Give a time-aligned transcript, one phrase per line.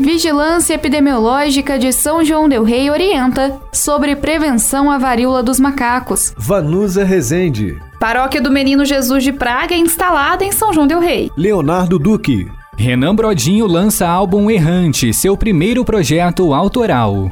[0.00, 6.32] Vigilância Epidemiológica de São João Del Rei orienta sobre prevenção à varíola dos macacos.
[6.38, 7.78] Vanusa Rezende.
[8.00, 11.30] Paróquia do Menino Jesus de Praga é instalada em São João Del Rei.
[11.36, 12.50] Leonardo Duque.
[12.78, 17.30] Renan Brodinho lança álbum Errante, seu primeiro projeto autoral.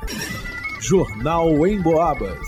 [0.78, 2.38] Jornal em Boabas.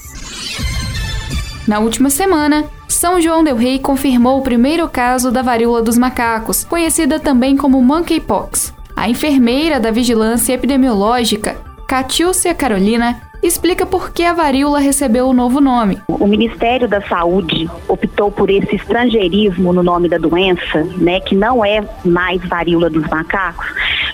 [1.67, 6.63] Na última semana, São João Del Rei confirmou o primeiro caso da varíola dos macacos,
[6.63, 8.70] conhecida também como monkeypox.
[9.01, 11.57] A enfermeira da Vigilância Epidemiológica,
[11.89, 15.99] Catiúcia Carolina, explica por que a varíola recebeu o novo nome.
[16.07, 21.65] O Ministério da Saúde optou por esse estrangeirismo no nome da doença, né, que não
[21.65, 23.67] é mais varíola dos macacos,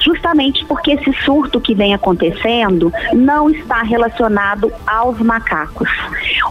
[0.06, 5.88] justamente porque esse surto que vem acontecendo não está relacionado aos macacos.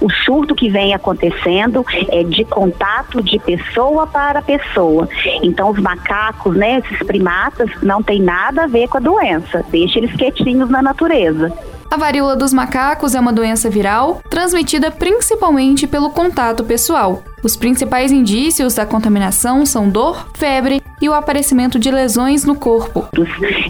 [0.02, 5.08] O surto que vem acontecendo é de contato de pessoa para pessoa.
[5.42, 9.64] Então, os macacos, né, esses primatas, não tem nada a ver com a doença.
[9.70, 11.54] Deixa eles quietinhos na natureza.
[11.90, 17.24] A varíola dos macacos é uma doença viral transmitida principalmente pelo contato pessoal.
[17.44, 23.08] Os principais indícios da contaminação são dor, febre e o aparecimento de lesões no corpo.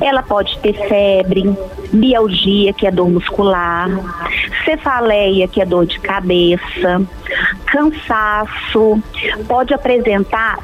[0.02, 1.44] Ela pode ter febre,
[1.92, 3.90] mialgia, que é dor muscular,
[4.64, 7.02] cefaleia, que é dor de cabeça,
[7.66, 9.02] cansaço,
[9.48, 10.60] pode apresentar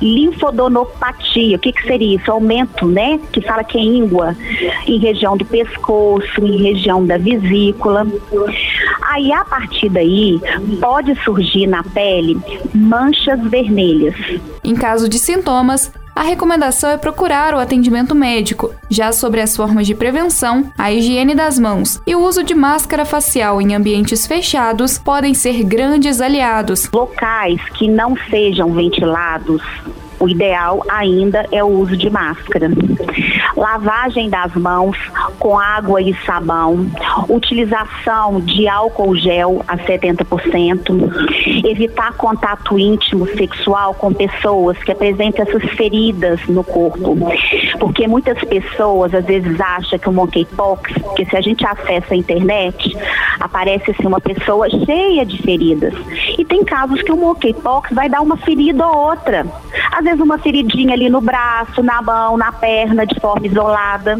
[0.00, 1.56] linfodonopatia.
[1.56, 2.30] O que, que seria isso?
[2.30, 3.18] Aumento, né?
[3.32, 4.36] Que fala que é íngua
[4.86, 8.06] em região do pescoço, em região da vesícula.
[9.10, 10.40] Aí, a partir daí,
[10.80, 12.38] pode surgir na pele
[12.74, 14.14] manchas vermelhas.
[14.62, 18.74] Em caso de sintomas, a recomendação é procurar o atendimento médico.
[18.88, 23.04] Já sobre as formas de prevenção, a higiene das mãos e o uso de máscara
[23.04, 26.88] facial em ambientes fechados podem ser grandes aliados.
[26.90, 29.62] Locais que não sejam ventilados
[30.18, 32.70] o ideal ainda é o uso de máscara.
[33.56, 34.96] Lavagem das mãos
[35.38, 36.86] com água e sabão,
[37.28, 45.62] utilização de álcool gel a 70%, evitar contato íntimo sexual com pessoas que apresentem essas
[45.72, 47.16] feridas no corpo.
[47.78, 52.16] Porque muitas pessoas às vezes acham que o monkeypox, que se a gente acessa a
[52.16, 52.96] internet,
[53.40, 55.94] aparece assim uma pessoa cheia de feridas.
[56.38, 59.46] E tem casos que o monkeypox vai dar uma ferida ou outra.
[59.92, 64.18] Às vezes uma feridinha ali no braço, na mão, na perna, de forma isolada.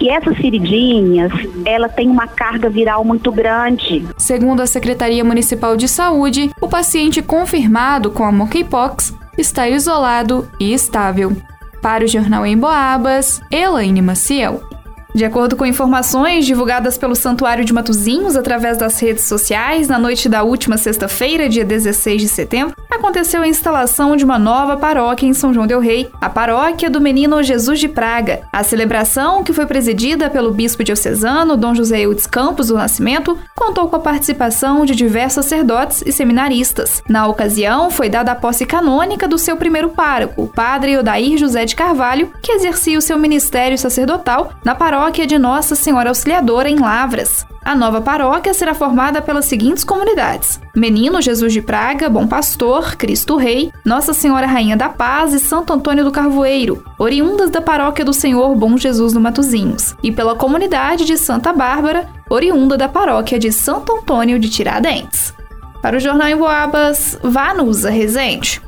[0.00, 1.32] E essas feridinhas,
[1.64, 4.06] ela tem uma carga viral muito grande.
[4.18, 10.72] Segundo a Secretaria Municipal de Saúde, o paciente confirmado com a monkeypox está isolado e
[10.72, 11.32] estável.
[11.80, 14.73] Para o Jornal em Boabas, Elaine Maciel.
[15.14, 20.28] De acordo com informações divulgadas pelo Santuário de Matozinhos através das redes sociais, na noite
[20.28, 25.32] da última sexta-feira, dia 16 de setembro, aconteceu a instalação de uma nova paróquia em
[25.32, 28.40] São João del Rei, a Paróquia do Menino Jesus de Praga.
[28.52, 33.88] A celebração, que foi presidida pelo bispo diocesano Dom José Eudes Campos do Nascimento, contou
[33.88, 37.04] com a participação de diversos sacerdotes e seminaristas.
[37.08, 41.64] Na ocasião, foi dada a posse canônica do seu primeiro pároco, o padre Odair José
[41.64, 46.70] de Carvalho, que exercia o seu ministério sacerdotal na paróquia paróquia de Nossa Senhora Auxiliadora
[46.70, 47.46] em Lavras.
[47.62, 53.36] A nova paróquia será formada pelas seguintes comunidades: Menino Jesus de Praga, Bom Pastor, Cristo
[53.36, 58.14] Rei, Nossa Senhora Rainha da Paz e Santo Antônio do Carvoeiro, oriundas da paróquia do
[58.14, 63.52] Senhor Bom Jesus no Matozinhos, e pela comunidade de Santa Bárbara, oriunda da paróquia de
[63.52, 65.34] Santo Antônio de Tiradentes.
[65.82, 68.62] Para o Jornal em Boabas, Vanusa Rezende.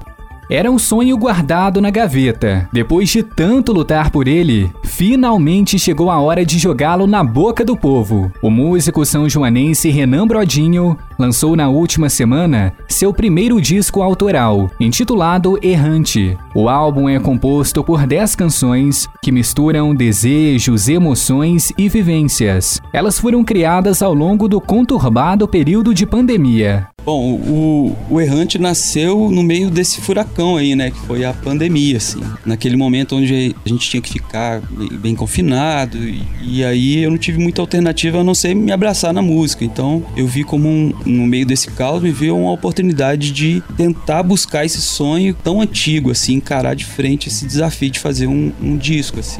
[0.48, 2.68] Era um sonho guardado na gaveta.
[2.72, 7.76] Depois de tanto lutar por ele, finalmente chegou a hora de jogá-lo na boca do
[7.76, 8.32] povo.
[8.40, 15.58] O músico são joanense Renan Brodinho lançou na última semana seu primeiro disco autoral, intitulado
[15.62, 16.36] Errante.
[16.54, 22.80] O álbum é composto por 10 canções que misturam desejos, emoções e vivências.
[22.92, 26.88] Elas foram criadas ao longo do conturbado período de pandemia.
[27.06, 30.90] Bom, o, o Errante nasceu no meio desse furacão aí, né?
[30.90, 32.20] Que foi a pandemia, assim.
[32.44, 34.60] Naquele momento onde a gente tinha que ficar
[35.00, 35.96] bem confinado.
[35.98, 39.64] E, e aí eu não tive muita alternativa a não ser me abraçar na música.
[39.64, 44.22] Então eu vi como um, no meio desse caos, me veio uma oportunidade de tentar
[44.22, 48.76] buscar esse sonho tão antigo, assim, encarar de frente esse desafio de fazer um, um
[48.76, 49.38] disco, assim.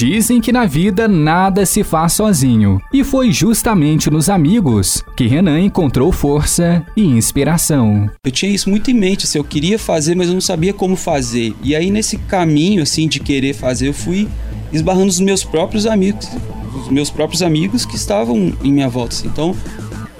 [0.00, 5.60] Dizem que na vida nada se faz sozinho, e foi justamente nos amigos que Renan
[5.60, 8.08] encontrou força e inspiração.
[8.24, 10.96] Eu tinha isso muito em mente, assim, eu queria fazer, mas eu não sabia como
[10.96, 11.54] fazer.
[11.62, 14.26] E aí nesse caminho assim de querer fazer, eu fui
[14.72, 16.30] esbarrando os meus próprios amigos,
[16.74, 19.14] os meus próprios amigos que estavam em minha volta.
[19.14, 19.28] Assim.
[19.28, 19.54] Então,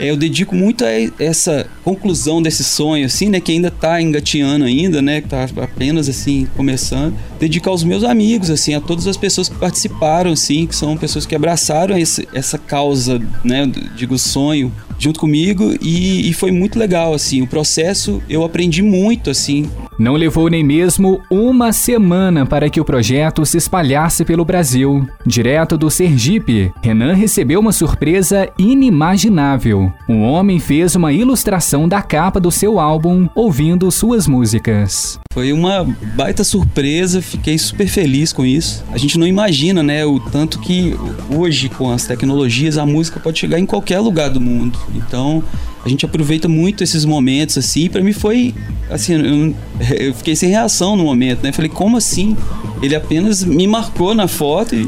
[0.01, 3.41] eu dedico muito a essa conclusão desse sonho, assim, né?
[3.41, 5.21] Que ainda está engateando ainda, né?
[5.21, 7.15] Que tá apenas, assim, começando.
[7.39, 11.27] Dedicar aos meus amigos, assim, a todas as pessoas que participaram, assim, que são pessoas
[11.27, 13.71] que abraçaram esse, essa causa, né?
[13.97, 17.41] Digo, sonho junto comigo e, e, foi muito legal, assim.
[17.41, 19.69] O processo eu aprendi muito, assim.
[20.01, 25.07] Não levou nem mesmo uma semana para que o projeto se espalhasse pelo Brasil.
[25.27, 29.93] Direto do Sergipe, Renan recebeu uma surpresa inimaginável.
[30.09, 35.21] Um homem fez uma ilustração da capa do seu álbum ouvindo suas músicas.
[35.35, 35.85] Foi uma
[36.17, 38.83] baita surpresa, fiquei super feliz com isso.
[38.93, 40.97] A gente não imagina, né, o tanto que
[41.29, 44.79] hoje com as tecnologias a música pode chegar em qualquer lugar do mundo.
[44.95, 45.45] Então,
[45.85, 47.89] a gente aproveita muito esses momentos assim.
[47.89, 48.55] Para mim foi
[48.91, 49.55] assim, eu,
[49.97, 51.53] eu, fiquei sem reação no momento, né?
[51.53, 52.37] Falei, como assim?
[52.83, 54.87] Ele apenas me marcou na foto e,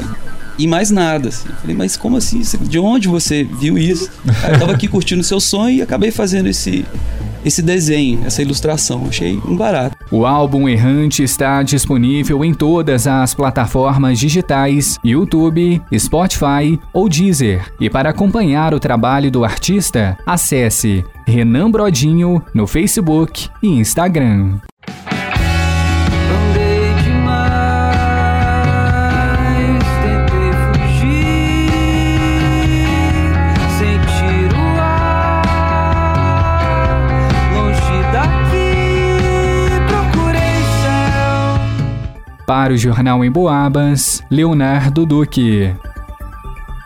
[0.59, 1.31] e mais nada.
[1.31, 1.49] Assim.
[1.61, 2.43] Falei, mas como assim?
[2.61, 4.11] De onde você viu isso?
[4.27, 6.85] Eu tava aqui curtindo seu sonho e acabei fazendo esse
[7.45, 9.07] esse desenho, essa ilustração.
[9.09, 9.97] Achei um barato.
[10.11, 17.73] O álbum Errante está disponível em todas as plataformas digitais, YouTube, Spotify ou Deezer.
[17.81, 24.61] E para acompanhar o trabalho do artista, acesse Renan Brodinho no Facebook e Instagram.
[42.53, 45.75] Para o Jornal em Boabas, Leonardo Duque.